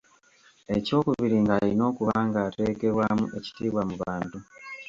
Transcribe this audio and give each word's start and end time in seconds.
Ekyokubiri 0.77 1.37
ng’alina 1.43 1.83
okuba 1.91 2.15
ng’ateekebwamu 2.27 3.25
ekitiibwa 3.37 3.81
mu 3.89 3.95
bantu. 4.03 4.37